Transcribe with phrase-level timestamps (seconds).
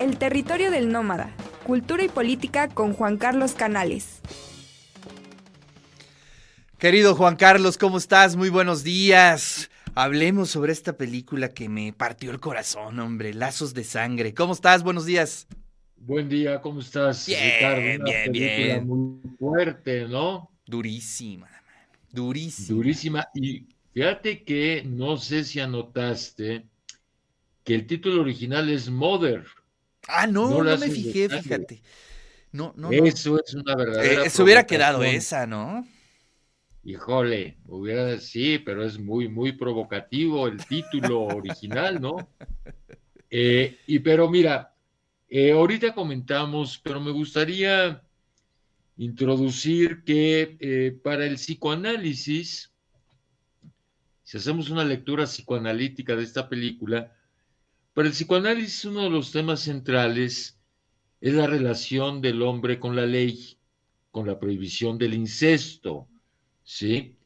[0.00, 1.30] El territorio del nómada,
[1.62, 4.22] cultura y política con Juan Carlos Canales.
[6.78, 8.34] Querido Juan Carlos, ¿cómo estás?
[8.34, 9.70] Muy buenos días.
[9.94, 14.32] Hablemos sobre esta película que me partió el corazón, hombre, Lazos de Sangre.
[14.32, 14.82] ¿Cómo estás?
[14.82, 15.46] Buenos días.
[15.98, 17.80] Buen día, ¿cómo estás, bien, Ricardo?
[17.82, 18.86] Una bien, película bien.
[18.86, 20.50] muy fuerte, ¿no?
[20.64, 21.50] Durísima,
[22.10, 22.74] durísima.
[22.74, 23.28] Durísima.
[23.34, 26.64] Y fíjate que no sé si anotaste
[27.64, 29.44] que el título original es Mother.
[30.12, 31.82] Ah, no, No me fijé, fíjate.
[32.52, 33.04] No, no, no.
[33.04, 34.24] Eso es una verdadera.
[34.24, 35.86] Eh, se hubiera quedado esa, ¿no?
[36.82, 42.28] Híjole, hubiera, sí, pero es muy, muy provocativo el título original, ¿no?
[43.30, 44.74] Eh, y pero mira,
[45.28, 48.02] eh, ahorita comentamos, pero me gustaría
[48.96, 52.72] introducir que para el psicoanálisis,
[54.24, 57.16] si hacemos una lectura psicoanalítica de esta película,
[57.94, 60.58] para el psicoanálisis uno de los temas centrales
[61.20, 63.58] es la relación del hombre con la ley,
[64.10, 66.08] con la prohibición del incesto,
[66.62, 67.16] ¿sí?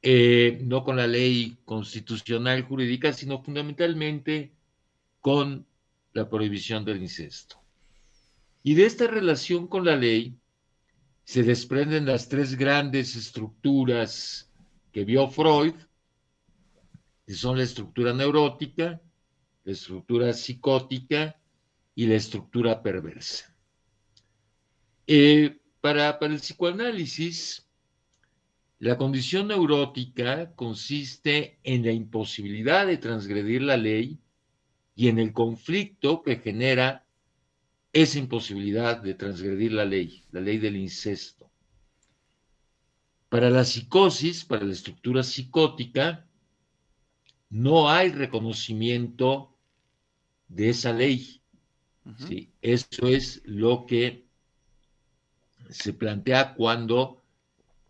[0.00, 4.52] Eh, no con la ley constitucional jurídica, sino fundamentalmente
[5.20, 5.66] con
[6.12, 7.60] la prohibición del incesto.
[8.62, 10.36] Y de esta relación con la ley
[11.24, 14.50] se desprenden las tres grandes estructuras
[14.92, 15.74] que vio Freud,
[17.26, 19.00] que son la estructura neurótica,
[19.64, 21.38] la estructura psicótica
[21.94, 23.54] y la estructura perversa.
[25.06, 27.66] Eh, para, para el psicoanálisis,
[28.78, 34.18] la condición neurótica consiste en la imposibilidad de transgredir la ley
[34.94, 37.06] y en el conflicto que genera
[37.92, 41.50] esa imposibilidad de transgredir la ley, la ley del incesto.
[43.28, 46.26] Para la psicosis, para la estructura psicótica,
[47.50, 49.51] no hay reconocimiento
[50.54, 51.40] de esa ley.
[52.28, 52.50] ¿sí?
[52.60, 54.24] Eso es lo que
[55.70, 57.22] se plantea cuando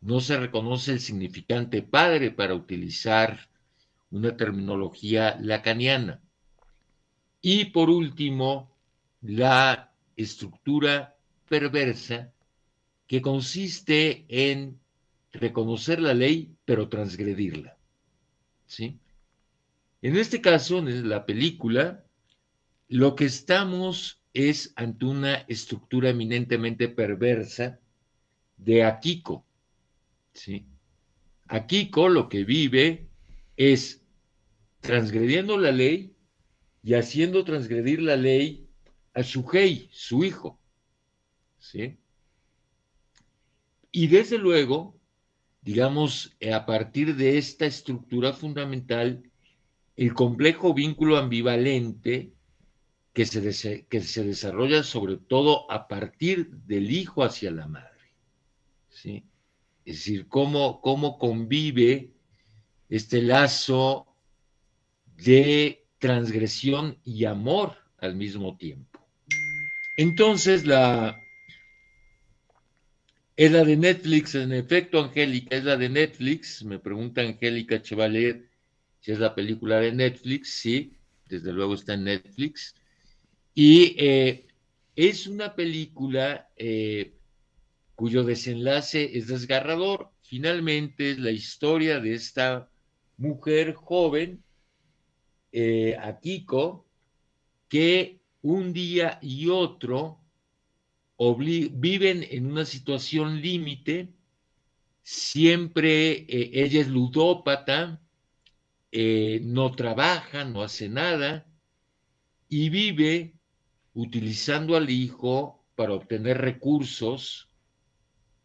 [0.00, 3.48] no se reconoce el significante padre para utilizar
[4.10, 6.20] una terminología lacaniana.
[7.40, 8.70] Y por último,
[9.22, 11.16] la estructura
[11.48, 12.32] perversa
[13.06, 14.78] que consiste en
[15.32, 17.76] reconocer la ley pero transgredirla.
[18.66, 18.98] ¿sí?
[20.02, 22.04] En este caso, en la película,
[22.92, 27.80] lo que estamos es ante una estructura eminentemente perversa
[28.58, 29.46] de Akiko.
[30.34, 30.66] ¿sí?
[31.48, 33.08] Akiko lo que vive
[33.56, 34.04] es
[34.80, 36.14] transgrediendo la ley
[36.82, 38.68] y haciendo transgredir la ley
[39.14, 40.60] a Shuhei, su hijo.
[41.60, 41.96] ¿sí?
[43.90, 45.00] Y desde luego,
[45.62, 49.22] digamos, a partir de esta estructura fundamental,
[49.96, 52.34] el complejo vínculo ambivalente
[53.12, 57.92] que se, que se desarrolla sobre todo a partir del hijo hacia la madre.
[58.88, 59.24] ¿sí?
[59.84, 62.12] Es decir, cómo, cómo convive
[62.88, 64.06] este lazo
[65.16, 69.00] de transgresión y amor al mismo tiempo.
[69.96, 71.16] Entonces, la,
[73.36, 76.64] es la de Netflix, en efecto, Angélica, es la de Netflix.
[76.64, 78.48] Me pregunta Angélica Chevalier
[79.00, 80.50] si es la película de Netflix.
[80.50, 80.92] Sí,
[81.28, 82.74] desde luego está en Netflix.
[83.54, 84.46] Y eh,
[84.96, 87.14] es una película eh,
[87.94, 90.10] cuyo desenlace es desgarrador.
[90.22, 92.70] Finalmente es la historia de esta
[93.16, 94.42] mujer joven,
[95.52, 96.86] eh, Akiko,
[97.68, 100.18] que un día y otro
[101.18, 104.08] viven en una situación límite,
[105.04, 108.00] siempre eh, ella es ludópata,
[108.92, 111.46] no trabaja, no hace nada,
[112.48, 113.34] y vive
[113.94, 117.48] utilizando al hijo para obtener recursos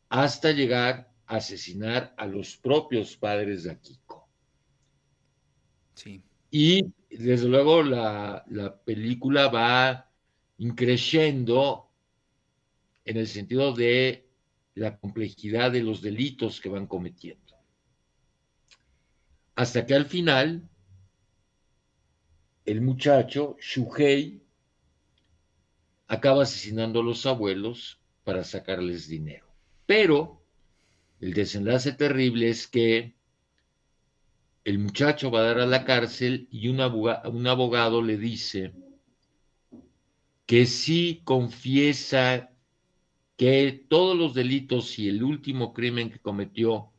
[0.10, 4.30] hasta llegar a asesinar a los propios padres de Akiko.
[5.94, 6.24] Sí.
[6.52, 10.10] Y desde luego la, la película va
[10.58, 11.90] increciendo
[13.04, 14.28] en el sentido de
[14.76, 17.56] la complejidad de los delitos que van cometiendo.
[19.56, 20.70] Hasta que al final
[22.66, 24.47] el muchacho, Shuhei,
[26.08, 29.48] acaba asesinando a los abuelos para sacarles dinero.
[29.86, 30.42] Pero
[31.20, 33.16] el desenlace terrible es que
[34.64, 38.74] el muchacho va a dar a la cárcel y un, aboga- un abogado le dice
[40.46, 42.52] que sí confiesa
[43.36, 46.92] que todos los delitos y el último crimen que cometió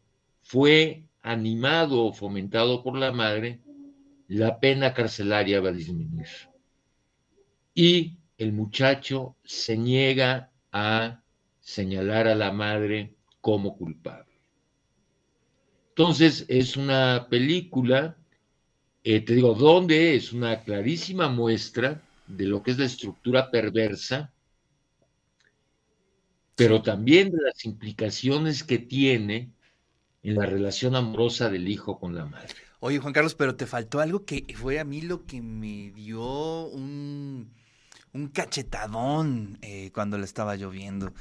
[0.42, 3.60] fue animado o fomentado por la madre,
[4.28, 6.28] la pena carcelaria va a disminuir.
[7.74, 11.20] Y el muchacho se niega a
[11.60, 14.32] señalar a la madre como culpable.
[15.90, 18.16] Entonces, es una película,
[19.02, 24.32] eh, te digo, donde es una clarísima muestra de lo que es la estructura perversa,
[26.54, 29.50] pero también de las implicaciones que tiene
[30.22, 32.54] en la relación amorosa del hijo con la madre.
[32.80, 36.66] Oye, Juan Carlos, pero te faltó algo que fue a mí lo que me dio
[36.66, 37.52] un,
[38.12, 41.12] un cachetadón eh, cuando le estaba lloviendo.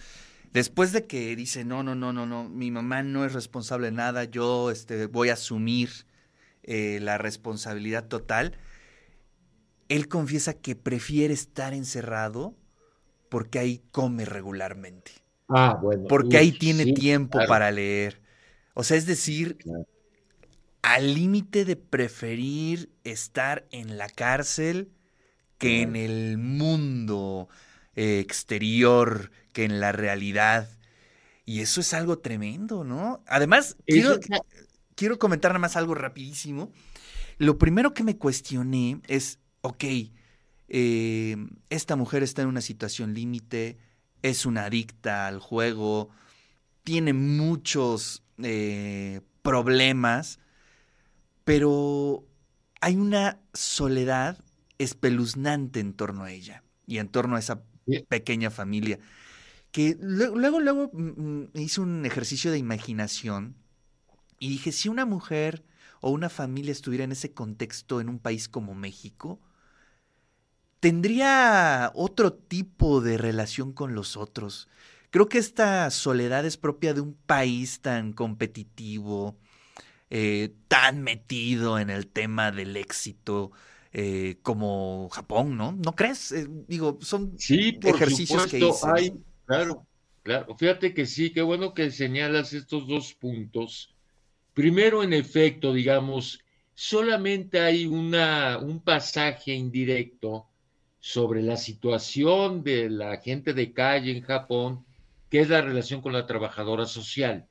[0.53, 3.91] Después de que dice, no, no, no, no, no, mi mamá no es responsable de
[3.91, 5.89] nada, yo este, voy a asumir
[6.63, 8.57] eh, la responsabilidad total,
[9.89, 12.55] él confiesa que prefiere estar encerrado
[13.29, 15.11] porque ahí come regularmente.
[15.47, 16.05] Ah, bueno.
[16.09, 18.21] Porque ahí tiene tiempo para leer.
[18.73, 19.57] O sea, es decir,
[20.81, 24.91] al límite de preferir estar en la cárcel
[25.57, 27.49] que en el mundo
[27.95, 30.69] eh, exterior, que en la realidad.
[31.45, 33.23] Y eso es algo tremendo, ¿no?
[33.27, 34.19] Además, quiero,
[34.95, 36.71] quiero comentar nada más algo rapidísimo.
[37.37, 39.83] Lo primero que me cuestioné es, ok,
[40.69, 41.37] eh,
[41.69, 43.77] esta mujer está en una situación límite,
[44.21, 46.09] es una adicta al juego,
[46.83, 50.39] tiene muchos eh, problemas,
[51.43, 52.25] pero
[52.81, 54.43] hay una soledad
[54.77, 57.63] espeluznante en torno a ella y en torno a esa
[58.09, 58.99] pequeña familia.
[59.71, 63.55] Que luego, luego, mm, mm, hice un ejercicio de imaginación
[64.39, 65.65] y dije, si una mujer
[66.01, 69.41] o una familia estuviera en ese contexto en un país como México,
[70.79, 74.67] tendría otro tipo de relación con los otros.
[75.09, 79.37] Creo que esta soledad es propia de un país tan competitivo,
[80.09, 83.51] eh, tan metido en el tema del éxito
[83.93, 85.71] eh, como Japón, ¿no?
[85.71, 86.31] ¿No crees?
[86.31, 88.87] Eh, digo, son ejercicios que hice.
[88.93, 89.13] Hay,
[89.45, 89.85] claro,
[90.23, 90.55] claro.
[90.57, 93.95] Fíjate que sí, qué bueno que señalas estos dos puntos.
[94.53, 96.39] Primero, en efecto, digamos,
[96.73, 100.47] solamente hay una, un pasaje indirecto
[100.99, 104.85] sobre la situación de la gente de calle en Japón,
[105.29, 107.47] que es la relación con la trabajadora social.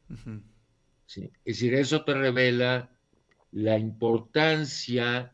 [1.09, 2.91] Es decir, eso te revela
[3.53, 5.33] la importancia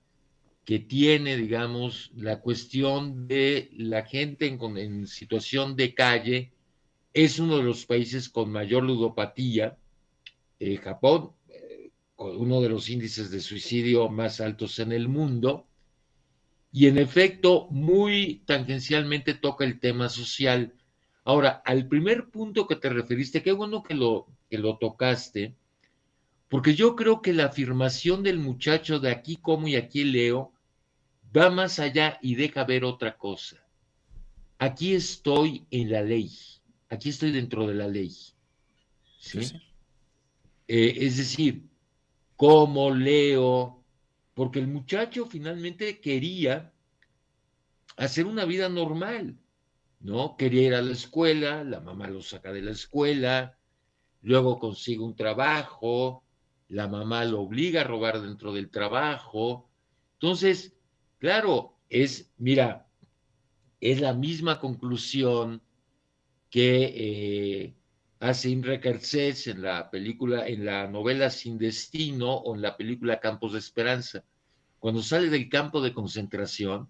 [0.65, 6.53] que tiene, digamos, la cuestión de la gente en, situación de calle.
[7.13, 9.77] Es uno de los países con mayor ludopatía.
[10.61, 15.67] Eh, Japón, eh, uno de los índices de suicidio más altos en el mundo.
[16.71, 20.73] Y en efecto, muy tangencialmente toca el tema social.
[21.25, 25.55] Ahora, al primer punto que te referiste, qué bueno que lo, que lo tocaste,
[26.53, 30.53] porque yo creo que la afirmación del muchacho de aquí como y aquí leo
[31.35, 33.67] va más allá y deja ver otra cosa.
[34.59, 36.31] Aquí estoy en la ley,
[36.91, 38.15] aquí estoy dentro de la ley.
[39.19, 39.39] ¿sí?
[40.69, 41.71] Eh, es decir,
[42.37, 43.83] como leo,
[44.35, 46.71] porque el muchacho finalmente quería
[47.97, 49.39] hacer una vida normal,
[50.01, 50.37] ¿no?
[50.37, 53.57] Quería ir a la escuela, la mamá lo saca de la escuela,
[54.21, 56.23] luego consigue un trabajo,
[56.73, 59.69] la mamá lo obliga a robar dentro del trabajo.
[60.15, 60.75] Entonces,
[61.19, 62.89] claro, es, mira,
[63.79, 65.61] es la misma conclusión
[66.49, 67.75] que eh,
[68.21, 73.21] hace Imre Kertész en la película, en la novela Sin Destino o en la película
[73.21, 74.25] Campos de Esperanza.
[74.79, 76.89] Cuando sale del campo de concentración,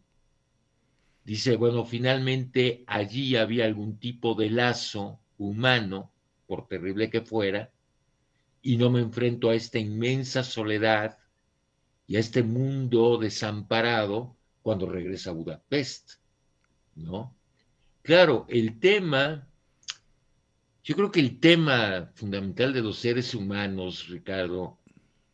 [1.25, 6.13] dice, bueno, finalmente allí había algún tipo de lazo humano,
[6.47, 7.73] por terrible que fuera,
[8.63, 11.19] y no me enfrento a esta inmensa soledad
[12.07, 16.13] y a este mundo desamparado cuando regresa a Budapest,
[16.95, 17.37] ¿no?
[18.03, 19.49] Claro, el tema,
[20.85, 24.79] yo creo que el tema fundamental de los seres humanos, Ricardo,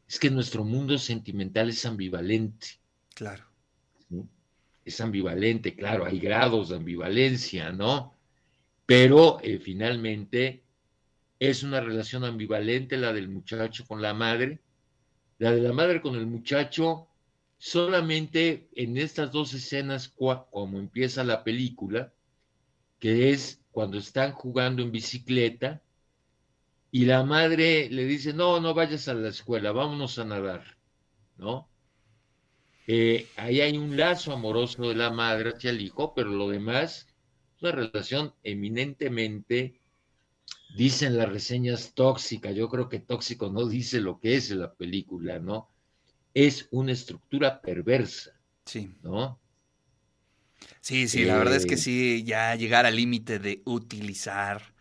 [0.07, 2.69] es que nuestro mundo sentimental es ambivalente.
[3.15, 3.45] Claro.
[4.85, 8.15] Es ambivalente, claro, hay grados de ambivalencia, ¿no?
[8.87, 10.63] Pero eh, finalmente
[11.38, 14.61] es una relación ambivalente la del muchacho con la madre,
[15.38, 17.09] la de la madre con el muchacho
[17.59, 22.12] solamente en estas dos escenas como empieza la película,
[22.99, 25.83] que es cuando están jugando en bicicleta
[26.90, 30.78] y la madre le dice, no, no vayas a la escuela, vámonos a nadar,
[31.37, 31.68] ¿no?
[32.87, 37.07] Eh, ahí hay un lazo amoroso de la madre hacia el hijo, pero lo demás
[37.57, 39.78] es una relación eminentemente
[40.75, 45.38] dicen las reseñas tóxica, yo creo que tóxico no dice lo que es la película,
[45.38, 45.69] ¿no?
[46.35, 48.33] Es una estructura perversa.
[48.64, 48.95] Sí.
[49.02, 49.40] ¿No?
[50.81, 54.75] Sí, sí, la verdad es que eh, sí, ya llegar al límite de utilizar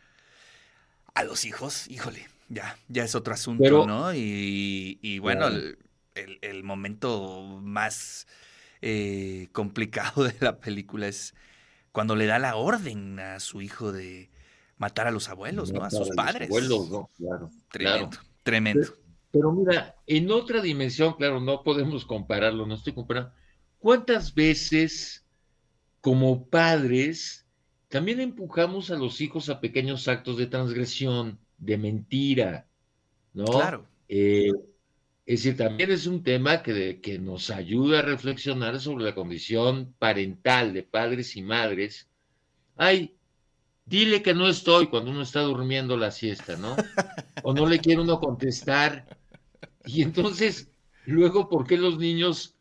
[1.13, 4.13] a los hijos, híjole, ya, ya es otro asunto, ¿no?
[4.13, 5.50] Y, bueno,
[6.15, 8.27] el, momento más
[8.81, 11.33] eh, complicado de la película es
[11.91, 14.29] cuando le da la orden a su hijo de
[14.77, 15.84] matar a los abuelos, ¿no?
[15.84, 16.50] A sus padres.
[16.50, 17.10] abuelos, ¿no?
[17.17, 17.50] Claro.
[17.72, 18.88] Tremendo, tremendo.
[19.31, 23.31] Pero, mira, en otra dimensión, claro, no podemos compararlo, no estoy comparando.
[23.79, 25.25] ¿Cuántas veces
[26.01, 27.48] como padres
[27.89, 32.67] también empujamos a los hijos a pequeños actos de transgresión, de mentira,
[33.34, 33.46] ¿no?
[33.46, 33.86] Claro.
[34.10, 34.51] Eh,
[35.25, 39.93] es decir, también es un tema que, que nos ayuda a reflexionar sobre la condición
[40.00, 42.10] parental de padres y madres.
[42.75, 43.16] Ay,
[43.88, 46.75] dile que no estoy cuando uno está durmiendo la siesta, ¿no?
[47.44, 49.06] O no le quiere uno contestar.
[49.86, 50.70] Y entonces,
[51.06, 52.56] luego, ¿por qué los niños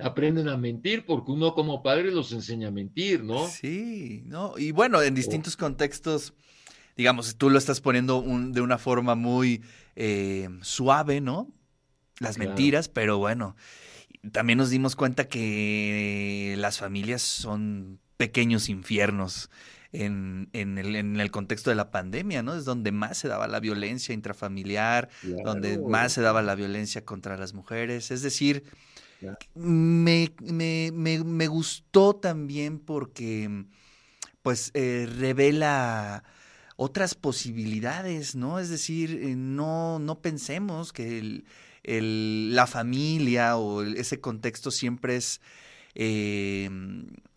[0.00, 1.04] aprenden a mentir?
[1.04, 3.46] Porque uno como padre los enseña a mentir, ¿no?
[3.48, 4.56] Sí, ¿no?
[4.56, 6.32] Y bueno, en distintos contextos,
[6.96, 9.62] digamos, tú lo estás poniendo de una forma muy
[9.96, 11.52] eh, suave, ¿no?
[12.20, 13.56] las mentiras, pero bueno,
[14.32, 19.50] también nos dimos cuenta que las familias son pequeños infiernos
[19.92, 22.54] en, en, el, en el contexto de la pandemia, ¿no?
[22.54, 25.08] Es donde más se daba la violencia intrafamiliar,
[25.44, 28.10] donde más se daba la violencia contra las mujeres.
[28.10, 28.64] Es decir,
[29.54, 33.64] me, me, me, me, gustó también porque
[34.42, 36.22] pues eh, revela
[36.76, 38.60] otras posibilidades, ¿no?
[38.60, 41.18] Es decir, eh, no, no pensemos que
[41.82, 45.40] el, la familia o ese contexto siempre es
[46.00, 46.70] eh,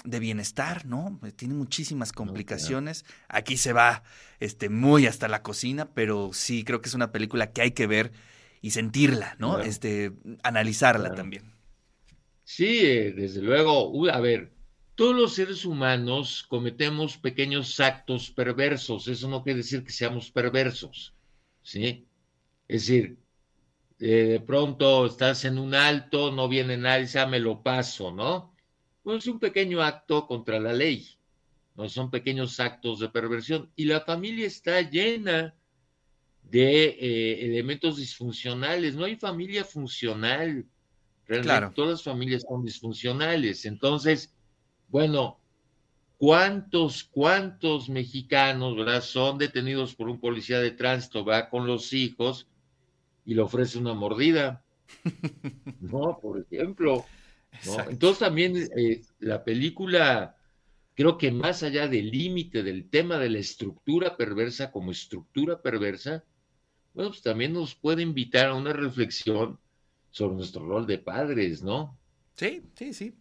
[0.03, 1.19] de bienestar, ¿no?
[1.35, 3.05] Tiene muchísimas complicaciones.
[3.27, 4.03] Aquí se va
[4.39, 7.87] este, muy hasta la cocina, pero sí creo que es una película que hay que
[7.87, 8.11] ver
[8.61, 9.59] y sentirla, ¿no?
[9.59, 10.11] Este,
[10.43, 11.51] analizarla también.
[12.43, 14.07] Sí, eh, desde luego.
[14.11, 14.51] A ver,
[14.93, 19.07] todos los seres humanos cometemos pequeños actos perversos.
[19.07, 21.15] Eso no quiere decir que seamos perversos,
[21.63, 22.05] ¿sí?
[22.67, 23.17] Es decir,
[23.99, 28.50] eh, de pronto estás en un alto, no viene nadie, ya me lo paso, ¿no?
[29.03, 31.08] Pues es un pequeño acto contra la ley,
[31.75, 31.89] ¿no?
[31.89, 33.72] Son pequeños actos de perversión.
[33.75, 35.55] Y la familia está llena
[36.43, 38.96] de eh, elementos disfuncionales.
[38.96, 40.65] No hay familia funcional.
[41.25, 43.65] Realmente todas las familias son disfuncionales.
[43.65, 44.36] Entonces,
[44.89, 45.39] bueno,
[46.17, 49.01] ¿cuántos, cuántos mexicanos, ¿verdad?
[49.01, 52.48] Son detenidos por un policía de tránsito, va con los hijos
[53.25, 54.63] y le ofrece una mordida,
[55.79, 56.20] ¿no?
[56.22, 57.05] Por ejemplo.
[57.89, 60.36] Entonces también eh, la película,
[60.93, 66.24] creo que más allá del límite del tema de la estructura perversa como estructura perversa,
[66.93, 69.60] bueno, pues también nos puede invitar a una reflexión
[70.10, 71.98] sobre nuestro rol de padres, ¿no?
[72.36, 73.15] Sí, sí, sí.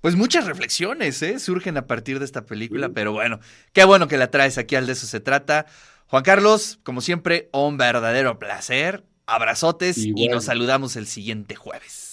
[0.00, 1.38] Pues muchas reflexiones ¿eh?
[1.38, 3.40] surgen a partir de esta película, pero bueno,
[3.72, 5.66] qué bueno que la traes aquí al de eso se trata.
[6.06, 9.04] Juan Carlos, como siempre, un verdadero placer.
[9.26, 12.09] Abrazotes y nos saludamos el siguiente jueves.